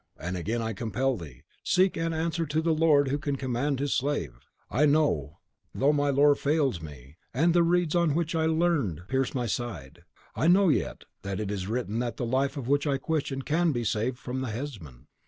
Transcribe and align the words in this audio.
And 0.17 0.35
again 0.35 0.63
I 0.63 0.73
compel 0.73 1.15
thee, 1.15 1.43
speak 1.63 1.95
and 1.95 2.11
answer 2.11 2.47
to 2.47 2.59
the 2.63 2.73
lord 2.73 3.09
who 3.09 3.19
can 3.19 3.35
command 3.35 3.79
his 3.79 3.93
slave. 3.93 4.31
I 4.71 4.87
know, 4.87 5.37
though 5.75 5.93
my 5.93 6.09
lore 6.09 6.33
fails 6.33 6.81
me, 6.81 7.17
and 7.35 7.53
the 7.53 7.61
reeds 7.61 7.93
on 7.93 8.15
which 8.15 8.33
I 8.33 8.47
leaned 8.47 9.01
pierce 9.09 9.35
my 9.35 9.45
side, 9.45 10.01
I 10.35 10.47
know 10.47 10.69
yet 10.69 11.03
that 11.21 11.39
it 11.39 11.51
is 11.51 11.67
written 11.67 11.99
that 11.99 12.17
the 12.17 12.25
life 12.25 12.57
of 12.57 12.67
which 12.67 12.87
I 12.87 12.97
question 12.97 13.43
can 13.43 13.71
be 13.71 13.83
saved 13.83 14.17
from 14.17 14.41
the 14.41 14.49
headsman. 14.49 15.05